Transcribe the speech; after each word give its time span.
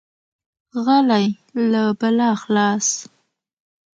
غلی، 0.85 1.25
له 1.71 1.83
بلا 1.99 2.31
خلاص. 2.41 2.87